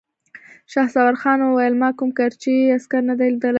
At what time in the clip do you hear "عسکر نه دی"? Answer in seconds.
2.77-3.27